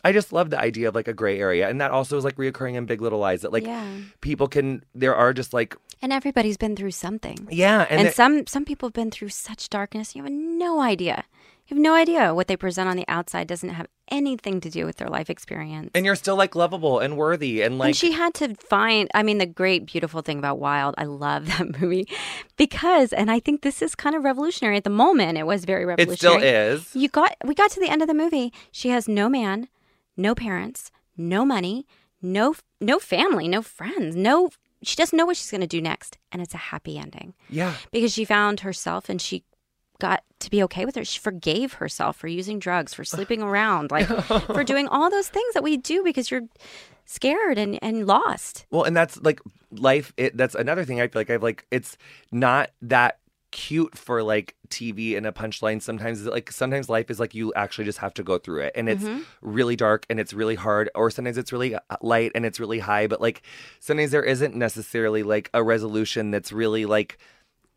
[0.06, 2.36] I just love the idea of like a gray area and that also is like
[2.36, 3.86] reoccurring in Big Little Lies that like Yeah.
[4.20, 7.48] people can there are just like And everybody's been through something.
[7.50, 10.14] yeah and, And, some some people have been through such darkness.
[10.14, 11.24] You have no idea.
[11.66, 14.84] You have no idea what they present on the outside doesn't have anything to do
[14.84, 15.90] with their life experience.
[15.94, 19.22] and you're still like lovable and worthy and like and she had to find i
[19.22, 22.06] mean the great beautiful thing about wild i love that movie
[22.58, 25.86] because and i think this is kind of revolutionary at the moment it was very
[25.86, 26.36] revolutionary.
[26.36, 29.08] it still is you got we got to the end of the movie she has
[29.08, 29.68] no man
[30.18, 31.86] no parents no money
[32.20, 34.50] no no family no friends no
[34.82, 37.74] she doesn't know what she's going to do next and it's a happy ending yeah
[37.90, 39.42] because she found herself and she
[39.98, 41.04] got to be okay with her.
[41.04, 45.54] She forgave herself for using drugs, for sleeping around, like for doing all those things
[45.54, 46.48] that we do because you're
[47.04, 48.66] scared and, and lost.
[48.70, 50.12] Well, and that's like life.
[50.16, 51.66] It, that's another thing I feel like I've like.
[51.70, 51.96] It's
[52.30, 53.18] not that
[53.54, 55.80] cute for like TV and a punchline.
[55.80, 58.88] Sometimes like sometimes life is like you actually just have to go through it, and
[58.88, 59.04] it's
[59.42, 62.80] really dark and it's really hard, or sometimes it's really uh, light and it's really
[62.80, 63.06] high.
[63.06, 63.42] But like
[63.80, 67.18] sometimes there isn't necessarily like a resolution that's really like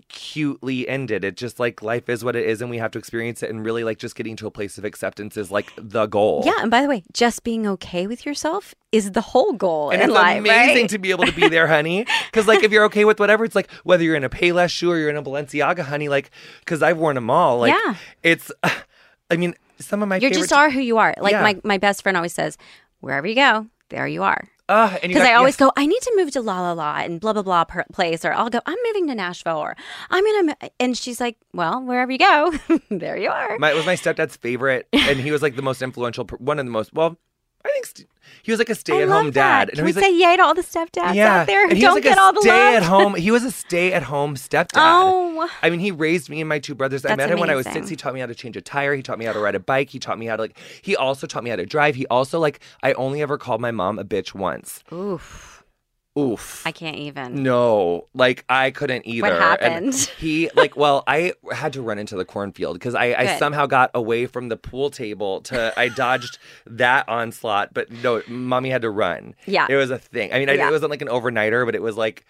[0.10, 1.24] cutely ended.
[1.24, 3.50] It just like life is what it is, and we have to experience it.
[3.50, 6.44] And really, like just getting to a place of acceptance is like the goal.
[6.46, 10.02] Yeah, and by the way, just being okay with yourself is the whole goal And
[10.02, 10.90] in it's life, amazing right?
[10.90, 12.06] to be able to be there, honey.
[12.32, 14.92] Because like if you're okay with whatever, it's like whether you're in a Payless shoe
[14.92, 16.08] or you're in a Balenciaga, honey.
[16.10, 17.60] Like because I've worn them all.
[17.60, 17.96] Like Yeah.
[18.24, 18.52] it's.
[19.30, 21.14] I mean, some of my you just are who you are.
[21.20, 21.42] Like Yeah.
[21.44, 22.58] my, my best friend always says,
[23.02, 24.48] wherever you go, there you are.
[24.70, 27.22] Uh, and Because I always go, I need to move to La La La and
[27.22, 29.76] blah blah blah per- place, or I'll go, I'm moving to Nashville, or
[30.10, 32.54] I'm gonna, mo-" and she's like, well, wherever you go,
[32.90, 33.58] there you are.
[33.60, 36.66] My, it was my stepdad's favorite, and he was like the most influential, one of
[36.66, 36.94] the most.
[36.94, 37.18] Well,
[37.68, 38.08] I think st-
[38.44, 39.70] he was like a stay-at-home dad.
[39.70, 41.78] Can he we was say yay to all the stepdads yeah, out there who and
[41.78, 42.44] he was don't like get a all the love?
[42.44, 43.16] stay-at-home.
[43.16, 44.68] He was a stay-at-home stepdad.
[44.76, 47.06] Oh, I mean, he raised me and my two brothers.
[47.06, 47.90] I That's met him when I was six.
[47.90, 48.94] He taught me how to change a tire.
[48.96, 49.90] He taught me how to ride a bike.
[49.90, 50.58] He taught me how to like.
[50.82, 51.96] He also taught me how to drive.
[51.96, 52.60] He also like.
[52.84, 54.84] I only ever called my mom a bitch once.
[54.94, 55.57] oof!
[56.18, 56.66] Oof.
[56.66, 57.44] I can't even.
[57.44, 59.28] no, like I couldn't either.
[59.28, 59.94] And happened?
[60.18, 63.92] he like, well, I had to run into the cornfield because I, I somehow got
[63.94, 65.74] away from the pool table to.
[65.78, 69.36] I dodged that onslaught, but no, mommy had to run.
[69.46, 69.68] Yeah.
[69.70, 70.34] it was a thing.
[70.34, 70.70] I mean, I, Yeah.
[70.70, 72.26] it wasn't like an overnighter, but it was like.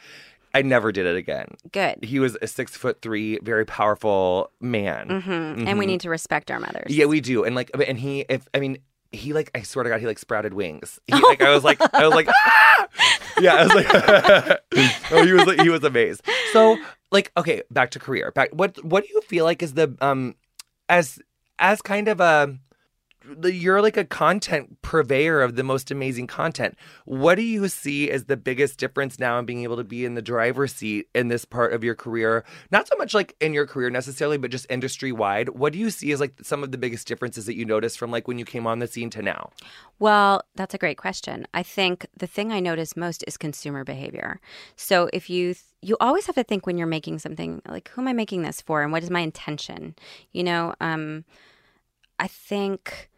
[0.53, 1.49] I never did it again.
[1.71, 2.03] Good.
[2.03, 5.21] He was a six foot three, very powerful man.
[5.21, 6.85] hmm And we need to respect our mothers.
[6.89, 7.43] Yeah, we do.
[7.43, 8.79] And like, and he, if I mean,
[9.11, 10.99] he like, I swear to God, he like sprouted wings.
[11.07, 12.87] He, like, I was like, I was like, ah!
[13.39, 13.87] yeah, I was like,
[15.11, 16.21] oh, he was like, he was amazed.
[16.53, 16.77] So,
[17.11, 18.31] like, okay, back to career.
[18.31, 20.35] Back, what, what do you feel like is the um,
[20.89, 21.19] as
[21.59, 22.57] as kind of a
[23.43, 26.75] you're like a content purveyor of the most amazing content.
[27.05, 30.15] What do you see as the biggest difference now in being able to be in
[30.15, 32.43] the driver's seat in this part of your career?
[32.71, 35.49] Not so much like in your career necessarily, but just industry wide.
[35.49, 38.11] What do you see as like some of the biggest differences that you noticed from
[38.11, 39.51] like when you came on the scene to now?
[39.99, 41.47] Well, that's a great question.
[41.53, 44.39] I think the thing I notice most is consumer behavior.
[44.75, 48.01] So if you th- you always have to think when you're making something like who
[48.01, 49.95] am I making this for and what is my intention?
[50.31, 51.23] You know, um
[52.19, 53.09] I think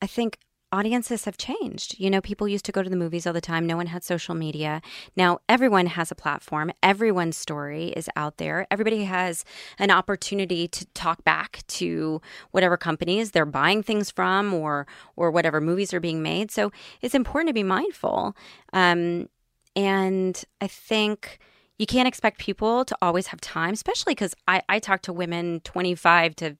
[0.00, 0.38] I think
[0.70, 1.98] audiences have changed.
[1.98, 3.66] You know, people used to go to the movies all the time.
[3.66, 4.82] No one had social media.
[5.16, 6.70] Now everyone has a platform.
[6.82, 8.66] Everyone's story is out there.
[8.70, 9.44] Everybody has
[9.78, 15.60] an opportunity to talk back to whatever companies they're buying things from or or whatever
[15.60, 16.50] movies are being made.
[16.50, 18.36] So it's important to be mindful.
[18.72, 19.28] Um,
[19.74, 21.38] and I think
[21.78, 25.60] you can't expect people to always have time, especially because I, I talk to women
[25.60, 26.56] 25 to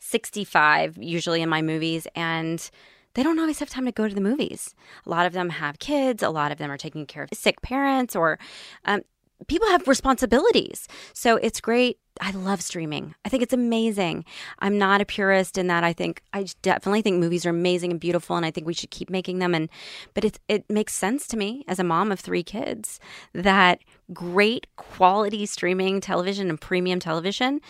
[0.00, 2.70] 65 usually in my movies, and
[3.14, 4.74] they don't always have time to go to the movies.
[5.04, 7.60] A lot of them have kids, a lot of them are taking care of sick
[7.60, 8.38] parents, or
[8.86, 9.02] um,
[9.48, 10.88] people have responsibilities.
[11.12, 13.14] So it's great I love streaming.
[13.24, 14.24] I think it's amazing.
[14.58, 15.82] I'm not a purist in that.
[15.82, 18.90] I think I definitely think movies are amazing and beautiful, and I think we should
[18.90, 19.54] keep making them.
[19.54, 19.70] And
[20.12, 23.00] but it it makes sense to me as a mom of three kids
[23.32, 23.80] that
[24.12, 27.60] great quality streaming television and premium television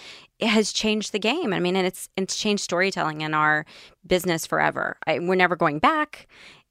[0.40, 1.52] has changed the game.
[1.52, 3.64] I mean, and it's it's changed storytelling in our
[4.06, 4.96] business forever.
[5.06, 6.26] I, we're never going back.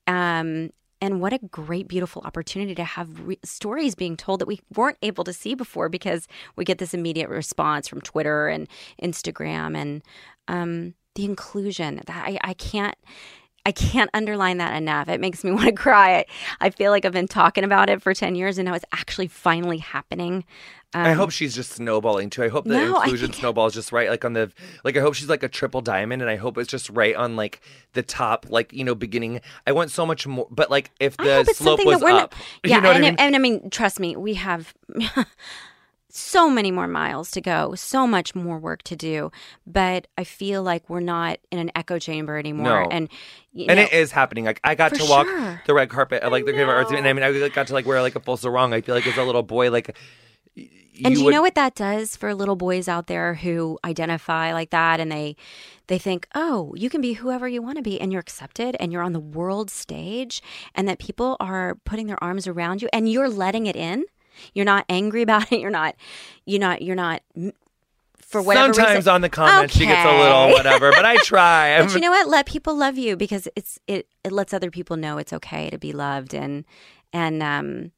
[0.08, 4.62] Um, and what a great, beautiful opportunity to have re- stories being told that we
[4.76, 8.68] weren't able to see before because we get this immediate response from Twitter and
[9.02, 10.04] Instagram and
[10.48, 12.02] um, the inclusion.
[12.06, 12.96] That I, I can't.
[13.65, 15.08] I can't underline that enough.
[15.08, 16.17] It makes me want to cry.
[16.19, 16.26] I,
[16.60, 19.28] I feel like I've been talking about it for 10 years and now it's actually
[19.28, 20.43] finally happening.
[20.93, 22.43] Um, I hope she's just snowballing too.
[22.43, 24.52] I hope the No, inclusion think- snowballs just right, like on the
[24.84, 24.97] like.
[24.97, 27.62] I hope she's like a triple diamond, and I hope it's just right on like
[27.93, 29.39] the top, like you know, beginning.
[29.65, 32.34] I want so much more, but like if the slope was up, not.
[32.65, 33.15] Yeah, you know and, I mean?
[33.19, 34.74] and I mean, trust me, we have
[36.13, 39.32] so many more miles to go, so much more work to do.
[39.65, 42.84] But I feel like we're not in an echo chamber anymore.
[42.84, 42.89] No.
[42.89, 43.10] And
[43.56, 44.45] and know, it is happening.
[44.45, 45.62] Like I got to walk sure.
[45.65, 47.86] the red carpet at like the of Arts, and I mean, I got to like
[47.86, 48.74] wear like a full sarong.
[48.74, 49.95] I feel like as a little boy, like.
[50.56, 50.67] y-
[51.04, 54.54] and do you would- know what that does for little boys out there who identify
[54.54, 55.36] like that and they
[55.88, 58.91] they think oh you can be whoever you want to be and you're accepted and
[58.91, 60.43] you're on the world stage
[60.76, 64.04] and that people are putting their arms around you and you're letting it in
[64.54, 65.60] you're not angry about it.
[65.60, 65.96] You're not
[66.46, 67.22] you're not you're not
[68.32, 71.82] for whatever Sometimes reason on the comments she gets a little whatever, but I try.
[71.84, 72.30] but you know what?
[72.30, 75.78] Let people love you because it's it it lets other people know it's okay to
[75.78, 76.63] be loved and
[77.12, 77.91] and um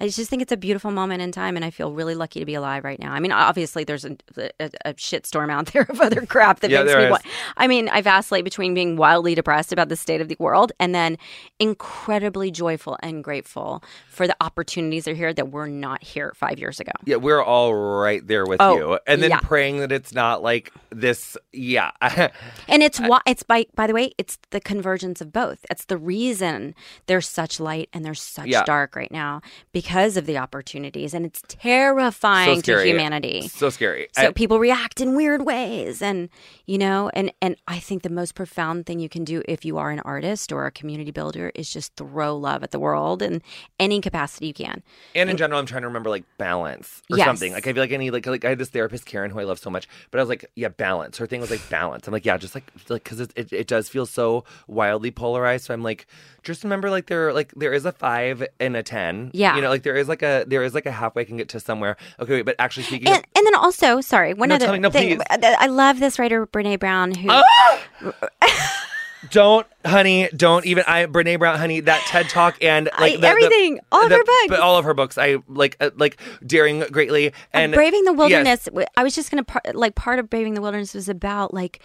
[0.00, 2.46] I just think it's a beautiful moment in time, and I feel really lucky to
[2.46, 3.12] be alive right now.
[3.12, 6.84] I mean, obviously, there's a, a, a shitstorm out there of other crap that Yeah,
[6.84, 7.04] makes me.
[7.04, 7.10] is.
[7.10, 7.18] Wa-
[7.56, 10.94] I mean, I vacillate between being wildly depressed about the state of the world and
[10.94, 11.18] then
[11.58, 16.58] incredibly joyful and grateful for the opportunities that are here that were not here five
[16.58, 16.92] years ago.
[17.04, 19.40] yeah, we're all right there with Oh, you, and then yeah.
[19.42, 21.36] praying that it's not like this.
[21.52, 21.90] Yeah,
[22.68, 25.58] And it's why it's by by the way, it's the convergence of both.
[25.70, 26.74] It's the reason
[27.06, 28.64] there's such light and there's such Yeah.
[28.64, 33.48] dark right now because of the opportunities, and it's terrifying so to humanity.
[33.48, 34.08] So scary.
[34.12, 36.28] So I- people react in weird ways, and
[36.66, 39.78] you know, and and I think the most profound thing you can do if you
[39.78, 43.42] are an artist or a community builder is just throw love at the world in
[43.78, 44.82] any capacity you can.
[45.14, 47.26] And in general, I'm trying to remember like balance or Yes.
[47.26, 47.52] something.
[47.52, 49.58] Like I feel like any like like I had this therapist Karen who I love
[49.58, 51.18] so much, but I was like, yeah, balance.
[51.18, 52.06] Her thing was like balance.
[52.06, 55.64] I'm like, yeah, just like like because it, it it does feel so wildly polarized.
[55.64, 56.06] So I'm like,
[56.42, 59.30] just remember like there like there is a five and a ten.
[59.34, 59.56] Yeah.
[59.56, 61.48] you know, like there is like a there is like a halfway I can get
[61.50, 61.96] to somewhere.
[62.18, 64.78] Okay, wait, but actually speaking, And, of, and then also, sorry, one No, other me-
[64.78, 65.18] no, thing.
[65.18, 65.24] please.
[65.30, 67.78] Uh, I love this writer Brene Brown who ah!
[69.30, 73.20] don't honey, don't even I Brene Brown, honey, that TED talk and like I- the-
[73.20, 74.46] the- everything, all of the- her books.
[74.48, 75.18] but all of her books.
[75.18, 78.18] I like uh, like daring greatly and Braving the yes.
[78.18, 78.64] Wilderness.
[78.64, 81.80] w- I was just gonna par- like part of Braving the Wilderness was about like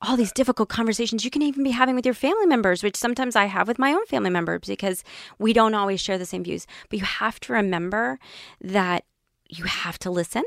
[0.00, 3.34] all these difficult conversations you can even be having with your family members, which sometimes
[3.36, 5.02] I have with my own family members because
[5.38, 6.66] we don't always share the same views.
[6.88, 8.18] But you have to remember
[8.60, 9.04] that
[9.48, 10.44] you have to listen.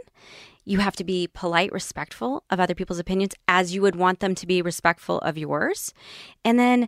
[0.63, 4.35] You have to be polite, respectful of other people's opinions as you would want them
[4.35, 5.93] to be respectful of yours.
[6.45, 6.87] And then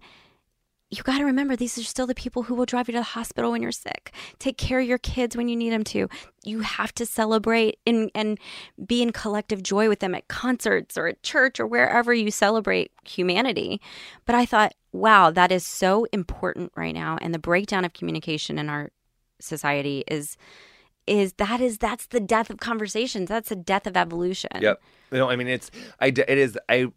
[0.94, 3.04] you got to remember these are still the people who will drive you to the
[3.04, 6.08] hospital when you're sick, take care of your kids when you need them to.
[6.44, 8.38] You have to celebrate and, and
[8.86, 12.92] be in collective joy with them at concerts or at church or wherever you celebrate
[13.06, 13.82] humanity.
[14.26, 17.18] But I thought, wow, that is so important right now.
[17.22, 18.92] And the breakdown of communication in our
[19.40, 20.38] society is
[21.08, 24.82] is that is that's the death of conversations that's the death of evolution Yep.
[25.12, 26.92] No, I mean it's I it is I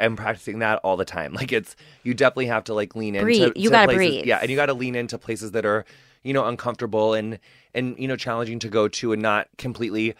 [0.00, 1.32] am practicing that all the time.
[1.42, 3.52] Like it's you definitely have to like lean into Breathe.
[3.56, 4.26] You to gotta places- breathe.
[4.26, 5.84] Yeah, and you got to lean into places that are
[6.22, 7.38] you know uncomfortable and
[7.74, 10.14] and you know challenging to go to and not completely.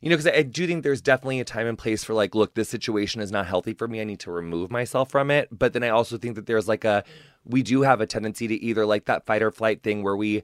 [0.00, 2.34] You know, because I, I do think there's definitely a time and place for like,
[2.34, 4.02] look, this situation is not healthy for me.
[4.02, 5.48] I need to remove myself from it.
[5.50, 7.04] But then I also think that there's like a,
[7.46, 10.42] we do have a tendency to either like that fight or flight thing where we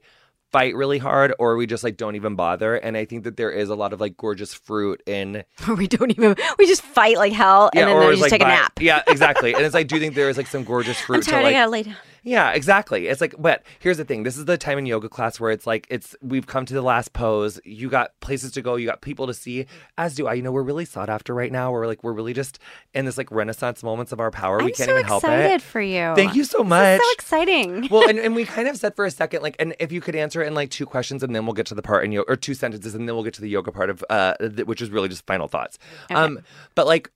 [0.51, 2.75] fight really hard or we just like don't even bother.
[2.75, 5.43] And I think that there is a lot of like gorgeous fruit in
[5.77, 8.41] we don't even we just fight like hell and then or we just like take
[8.41, 9.53] a nap Yeah, exactly.
[9.53, 11.43] and it's like, do you think there is like some gorgeous fruit i'm to tired
[11.43, 11.55] like?
[11.55, 13.07] i gotta lay down Yeah, exactly.
[13.07, 14.23] It's like, but here's the thing.
[14.23, 16.81] This is the time in yoga class where it's like, it's we've come to the
[16.81, 17.59] last pose.
[17.65, 18.75] You got places to go.
[18.75, 19.65] You got people to see.
[19.97, 20.33] As do I.
[20.35, 21.71] You know, we're really sought after right now.
[21.71, 22.59] We're like, we're really just
[22.93, 24.59] in this like renaissance moments of our power.
[24.59, 25.61] i'm we can't so even help excited it.
[25.63, 26.99] for you Thank you so much.
[27.01, 29.91] so exciting well, and, and we kind of said for a second, like, and if
[29.91, 32.05] you could answer it in like two questions, and then we'll get to the part
[32.05, 34.35] in yoga, or two sentences, and then we'll get to the yoga part of, uh,
[34.35, 35.79] th- which is really just final thoughts.
[36.11, 36.39] Um,
[36.75, 37.09] but like,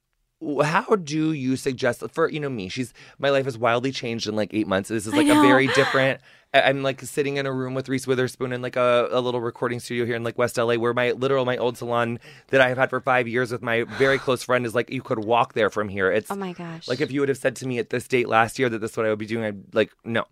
[0.63, 2.69] how do you suggest for you know me?
[2.69, 4.89] She's my life has wildly changed in like eight months.
[4.89, 6.21] This is like a very different
[6.63, 9.79] I'm like sitting in a room with Reese Witherspoon in like a, a little recording
[9.79, 12.77] studio here in like West LA, where my literal my old salon that I have
[12.77, 15.69] had for five years with my very close friend is like you could walk there
[15.69, 16.11] from here.
[16.11, 16.87] It's Oh my gosh.
[16.87, 18.91] like if you would have said to me at this date last year that this
[18.91, 20.25] is what I would be doing, I'd like no.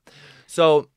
[0.47, 0.87] So.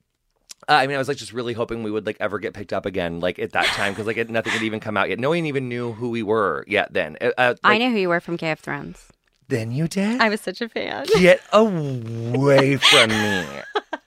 [0.68, 2.72] Uh, I mean, I was like just really hoping we would like ever get picked
[2.72, 5.18] up again, like at that time, because like it, nothing had even come out yet.
[5.18, 6.92] No one even knew who we were yet.
[6.92, 9.08] Then, uh, uh, I like, know who you were from Gay of Thrones.
[9.48, 10.20] Then you did.
[10.20, 11.06] I was such a fan.
[11.18, 13.44] Get away from me.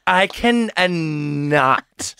[0.09, 2.15] I can uh, not.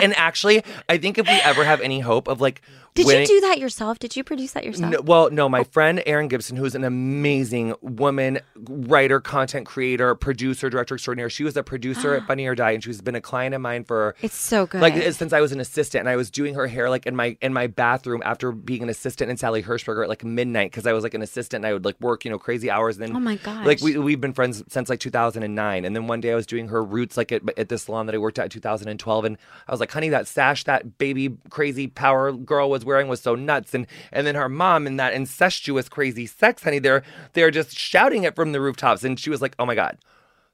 [0.00, 2.62] And actually, I think if we ever have any hope of like
[2.94, 3.98] Did winning, you do that yourself?
[3.98, 4.92] Did you produce that yourself?
[4.92, 10.68] no, well, no, my friend Erin Gibson, who's an amazing woman, writer, content creator, producer,
[10.68, 11.30] director extraordinaire.
[11.30, 13.84] She was a producer at Funny or Die, and she's been a client of mine
[13.84, 14.80] for It's so good.
[14.82, 17.36] like since I was an assistant, and I was doing her hair like in my
[17.40, 20.92] in my bathroom after being an assistant in Sally Hershberger at like midnight because I
[20.92, 22.96] was like an assistant and I would like work you know crazy hours.
[22.98, 23.64] And then Oh my gosh.
[23.66, 26.68] like we we've been friends since like 2009, and then one day I was doing
[26.68, 29.70] her roots like at, at the salon that I worked at in 2012, and I
[29.70, 33.74] was like, honey, that sash that baby crazy power girl was wearing was so nuts,
[33.74, 37.02] and and then her mom and that incestuous crazy sex, honey, they're
[37.34, 39.98] they're just shouting it from the rooftops, and she was like, oh my god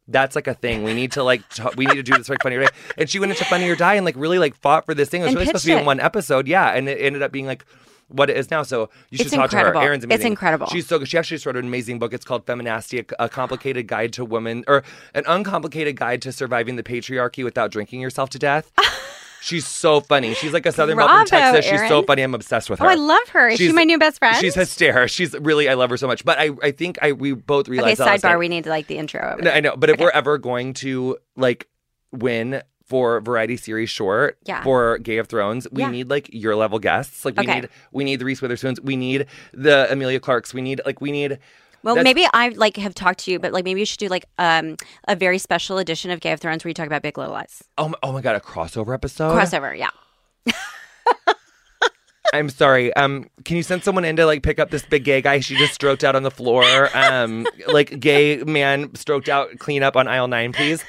[0.08, 0.82] that's like a thing.
[0.84, 2.70] We need to like t- we need to do this like funny or die.
[2.96, 5.20] And she went into Funny or Die and like really like fought for this thing.
[5.20, 7.30] It was And really supposed to be in one episode, yeah, and it ended up
[7.30, 7.64] being like
[8.08, 8.62] what it is now.
[8.62, 9.80] So you should It's talk to incredible.
[9.80, 9.86] her.
[9.88, 10.66] Erin's It's incredible.
[10.68, 11.08] She's so good.
[11.08, 12.12] She actually wrote an amazing book.
[12.12, 14.82] It's called Feminasty, a, a complicated guide to women or
[15.14, 18.70] an uncomplicated guide to surviving the patriarchy without drinking yourself to death.
[19.40, 20.34] She's so funny.
[20.34, 21.70] She's like a Southern Belle from Bravo, Texas.
[21.70, 22.22] She's so funny.
[22.22, 22.86] I'm obsessed with her.
[22.86, 22.88] oh.
[22.88, 23.48] I love her.
[23.48, 24.36] Is she She's- my new best friend?
[24.36, 25.06] She's hysterical.
[25.06, 26.24] She's really, I love her so much.
[26.24, 28.00] But I, I think I we both realized.
[28.00, 28.36] night- sidebar.
[28.38, 29.20] We need to like the intro.
[29.34, 29.50] Over no.
[29.52, 31.68] I know, but if we're ever going to like
[32.10, 34.62] win for variety series short Yeah.
[34.62, 35.90] for Gay of Thrones, we Yeah.
[35.90, 37.24] need like your level guests.
[37.24, 37.60] Like we Okay.
[37.60, 41.12] need we need the Reese Witherspoons, we need the Emilia Clarkes, we need like we
[41.12, 41.38] need
[41.84, 44.08] Well, That's- maybe I like have talked to you, but like maybe you should do
[44.08, 47.16] like um a very special edition of Gay of Thrones where you talk about Big
[47.16, 49.32] Little Lies oh my, oh my god, a crossover episode.
[49.38, 49.76] crossover.
[49.78, 49.90] Yeah.
[52.34, 52.92] I'm sorry.
[52.94, 55.40] Um, can you send someone in to like pick up this big gay guy?
[55.40, 56.64] She just stroked out on the floor.
[56.94, 60.84] Um, like gay man stroked out, clean up on aisle nine, please.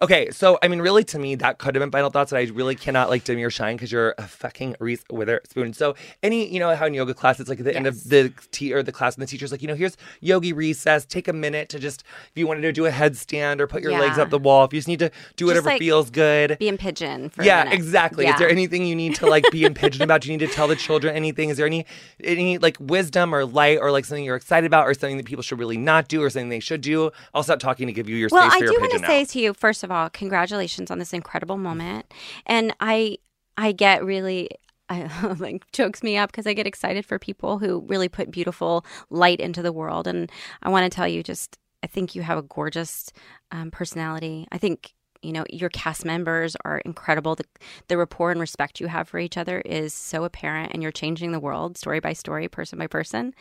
[0.00, 2.30] Okay, so I mean, really, to me, that could have been final thoughts.
[2.30, 5.72] That I really cannot like dim your shine because you're a fucking Reese Witherspoon.
[5.72, 8.32] So any, you know, how in yoga class it's like at the end of the
[8.52, 11.04] tea or the class, and the teacher's like, you know, here's yogi recess.
[11.04, 13.98] Take a minute to just if you wanted to do a headstand or put your
[13.98, 14.64] legs up the wall.
[14.64, 16.58] If you just need to do whatever like, feels good.
[16.58, 18.24] Be in pigeon for a Yeah, exactly.
[18.24, 18.34] Yeah.
[18.34, 20.20] Is there anything you need to like be in pigeon about?
[20.20, 21.48] Do you need to tell the children anything?
[21.48, 21.86] Is there any
[22.22, 25.42] any like wisdom or light or like something you're excited about or something that people
[25.42, 27.10] should really not do or something they should do?
[27.34, 29.24] I'll stop talking to give you your Well, space I for do want to say
[29.24, 32.12] to you, first of all, congratulations on this incredible moment.
[32.46, 33.18] And I,
[33.56, 34.50] I get really.
[34.90, 35.06] I,
[35.38, 39.38] like chokes me up because I get excited for people who really put beautiful light
[39.38, 42.42] into the world, and I want to tell you, just I think you have a
[42.42, 43.12] gorgeous
[43.50, 44.46] um, personality.
[44.50, 47.34] I think you know your cast members are incredible.
[47.34, 47.44] The
[47.88, 51.32] the rapport and respect you have for each other is so apparent, and you're changing
[51.32, 53.34] the world story by story, person by person.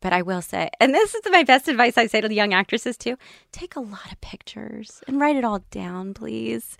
[0.00, 2.52] But I will say, and this is my best advice I say to the young
[2.54, 3.16] actresses too:
[3.52, 6.76] take a lot of pictures and write it all down, please.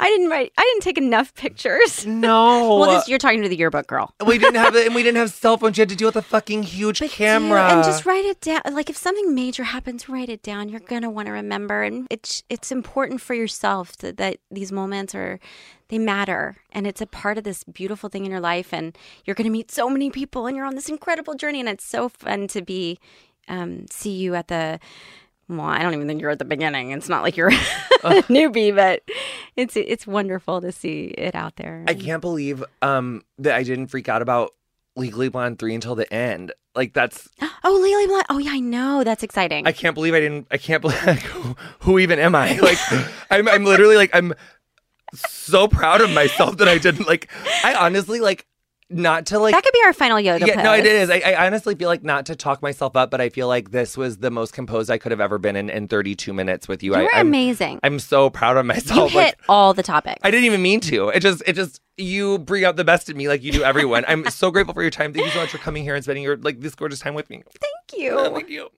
[0.00, 0.52] I didn't write.
[0.56, 2.06] I didn't take enough pictures.
[2.06, 2.78] no.
[2.78, 4.14] Well, this you're talking to the yearbook girl.
[4.24, 5.76] we didn't have it, and we didn't have cell phones.
[5.76, 7.62] You had to deal with a fucking huge But do- camera.
[7.72, 8.60] and just write it down.
[8.72, 10.68] Like if something major happens, write it down.
[10.68, 15.14] You're gonna want to remember, and it's it's important for yourself to, that these moments
[15.14, 15.38] are
[15.88, 18.72] they matter, and it's a part of this beautiful thing in your life.
[18.72, 21.84] And you're gonna meet so many people, and you're on this incredible journey, and it's
[21.84, 22.98] so fun to be
[23.48, 24.78] um, see you at the.
[25.48, 26.90] Well, I don't even think you're at the beginning.
[26.90, 27.48] It's not like you're
[28.04, 29.02] a newbie, but
[29.56, 31.84] it's it's wonderful to see it out there.
[31.88, 34.52] I can't believe um that I didn't freak out about
[34.98, 36.52] Legally Blonde three until the end.
[36.74, 37.28] Like that's
[37.64, 38.26] Oh, Lily Blunt.
[38.30, 39.04] Oh, yeah, I know.
[39.04, 39.66] That's exciting.
[39.66, 40.46] I can't believe I didn't.
[40.50, 41.04] I can't believe.
[41.06, 42.58] Like, who, who even am I?
[42.58, 42.78] Like,
[43.30, 43.48] I'm.
[43.48, 44.10] I'm literally like.
[44.14, 44.34] I'm
[45.14, 47.30] so proud of myself that I didn't like.
[47.64, 48.46] I honestly like
[48.90, 49.54] not to like.
[49.54, 50.64] that could be our final yoga yeah, pose.
[50.64, 51.10] no, it is.
[51.10, 53.96] I, I honestly feel like not to talk myself up, but I feel like this
[53.96, 56.92] was the most composed I could have ever been in in 32 minutes with you.
[56.92, 57.80] You I, were I'm, amazing.
[57.82, 59.12] I'm so proud of myself.
[59.12, 60.20] you hit like, all the topics.
[60.22, 61.08] I didn't even mean to.
[61.08, 64.04] It just, it just, you bring out the best in me, like you do everyone.
[64.08, 65.12] I'm so grateful for your time.
[65.12, 67.28] Thank you so much for coming here and spending your like this gorgeous time with
[67.28, 67.42] me.
[67.60, 68.12] Thank you.
[68.12, 68.68] Oh, Thank you.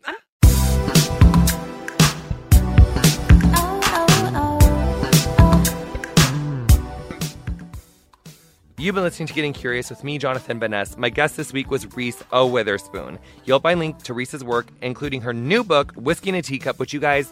[8.81, 10.97] You've been listening to Getting Curious with me, Jonathan Van Ness.
[10.97, 12.47] My guest this week was Reese O.
[12.47, 13.19] Witherspoon.
[13.45, 16.95] You'll find links to Reese's work, including her new book, Whiskey in a Teacup, which
[16.95, 17.31] you guys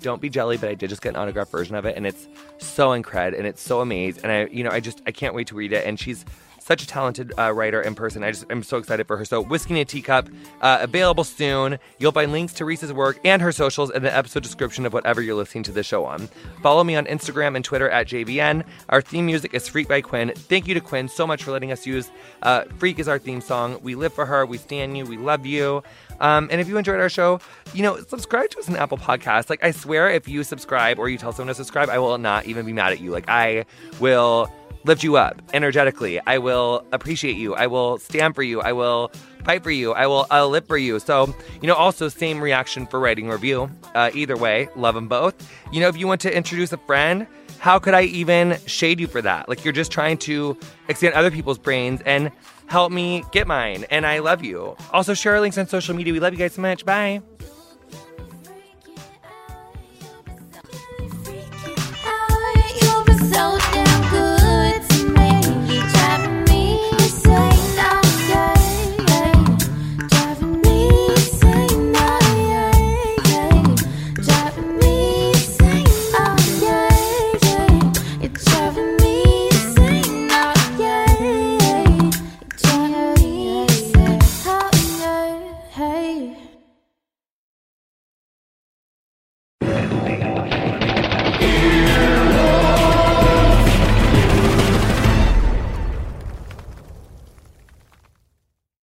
[0.00, 2.26] don't be jelly, but I did just get an autographed version of it, and it's
[2.56, 4.22] so incredible and it's so amazing.
[4.22, 5.84] And I, you know, I just I can't wait to read it.
[5.84, 6.24] And she's
[6.64, 8.24] such a talented uh, writer in person.
[8.24, 9.24] I just I'm so excited for her.
[9.24, 10.28] So Whiskey a Teacup,
[10.62, 11.78] uh, available soon.
[11.98, 15.20] You'll find links to Reese's work and her socials in the episode description of whatever
[15.20, 16.28] you're listening to the show on.
[16.62, 18.64] Follow me on Instagram and Twitter at JVN.
[18.88, 20.32] Our theme music is Freak by Quinn.
[20.34, 22.10] Thank you to Quinn so much for letting us use
[22.42, 23.78] uh, Freak is our theme song.
[23.82, 24.46] We live for her.
[24.46, 25.04] We stand you.
[25.04, 25.82] We love you.
[26.20, 27.40] Um, and if you enjoyed our show,
[27.74, 29.50] you know, subscribe to us on Apple Podcasts.
[29.50, 32.46] Like, I swear, if you subscribe or you tell someone to subscribe, I will not
[32.46, 33.10] even be mad at you.
[33.10, 33.66] Like, I
[34.00, 34.50] will
[34.84, 36.20] lift you up energetically.
[36.26, 37.54] I will appreciate you.
[37.54, 38.60] I will stand for you.
[38.60, 39.10] I will
[39.44, 39.92] fight for you.
[39.92, 40.98] I will I'll live for you.
[40.98, 43.70] So, you know, also same reaction for writing review.
[43.94, 45.34] Uh, either way, love them both.
[45.72, 47.26] You know, if you want to introduce a friend,
[47.58, 49.48] how could I even shade you for that?
[49.48, 50.56] Like, you're just trying to
[50.88, 52.30] expand other people's brains and
[52.66, 53.86] help me get mine.
[53.90, 54.76] And I love you.
[54.92, 56.12] Also, share our links on social media.
[56.12, 56.84] We love you guys so much.
[56.84, 57.22] Bye.